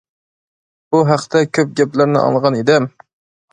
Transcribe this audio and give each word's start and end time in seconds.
بۇ 0.95 1.01
ھەقتە 1.09 1.43
كۆپ 1.59 1.77
گەپلەرنى 1.81 2.21
ئاڭلىغان 2.25 2.61
ئىدىم. 2.65 2.91